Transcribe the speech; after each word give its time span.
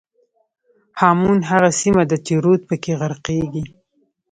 هامون 0.99 1.37
هغه 1.49 1.69
سیمه 1.81 2.03
ده 2.09 2.17
چې 2.25 2.33
رود 2.43 2.61
پکې 2.69 2.91
غرقېږي. 2.99 3.63